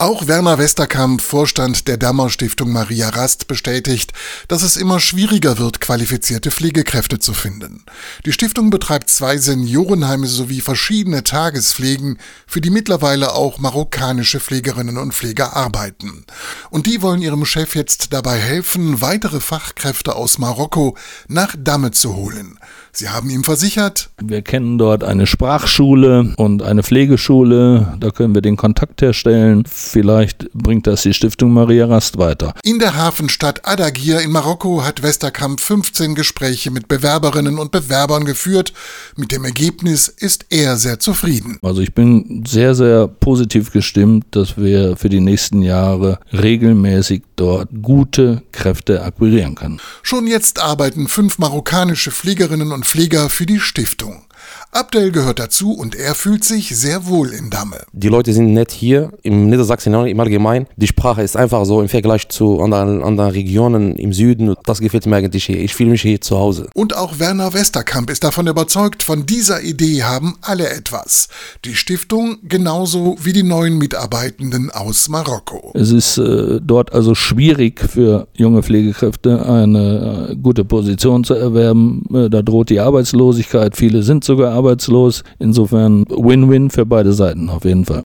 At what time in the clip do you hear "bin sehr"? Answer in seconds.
41.94-42.74